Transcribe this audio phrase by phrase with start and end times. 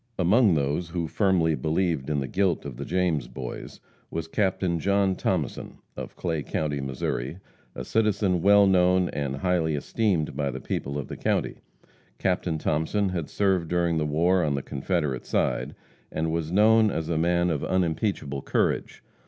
[0.17, 5.15] Among those who firmly believed in the guilt of the James boys, was Captain John
[5.15, 7.37] Thomason, of Clay county, Missouri,
[7.75, 11.57] a citizen well known and highly esteemed by the people of the county.
[12.17, 15.75] Captain Thomason had served during the war on the Confederate side,
[16.11, 19.03] and was known as a man of unimpeachable courage.